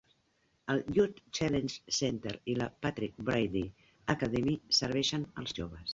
[0.73, 3.27] El Youth Challenge Center i la Patrick H.
[3.29, 3.65] Brady
[4.15, 5.89] Academy serveixen els joves.